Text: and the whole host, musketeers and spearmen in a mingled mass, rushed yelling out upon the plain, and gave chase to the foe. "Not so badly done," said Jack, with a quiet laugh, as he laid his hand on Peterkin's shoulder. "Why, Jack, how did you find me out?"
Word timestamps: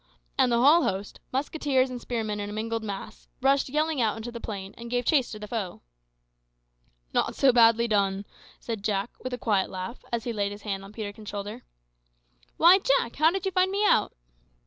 and 0.35 0.51
the 0.51 0.57
whole 0.59 0.81
host, 0.81 1.19
musketeers 1.31 1.91
and 1.91 2.01
spearmen 2.01 2.39
in 2.39 2.49
a 2.49 2.53
mingled 2.53 2.81
mass, 2.83 3.27
rushed 3.39 3.69
yelling 3.69 4.01
out 4.01 4.17
upon 4.19 4.33
the 4.33 4.39
plain, 4.39 4.73
and 4.75 4.89
gave 4.89 5.05
chase 5.05 5.29
to 5.29 5.37
the 5.37 5.47
foe. 5.47 5.83
"Not 7.13 7.35
so 7.35 7.51
badly 7.53 7.87
done," 7.87 8.25
said 8.59 8.83
Jack, 8.83 9.11
with 9.23 9.31
a 9.31 9.37
quiet 9.37 9.69
laugh, 9.69 10.03
as 10.11 10.23
he 10.23 10.33
laid 10.33 10.53
his 10.53 10.63
hand 10.63 10.83
on 10.83 10.91
Peterkin's 10.91 11.29
shoulder. 11.29 11.65
"Why, 12.57 12.79
Jack, 12.79 13.17
how 13.17 13.29
did 13.29 13.45
you 13.45 13.51
find 13.51 13.69
me 13.69 13.85
out?" 13.85 14.11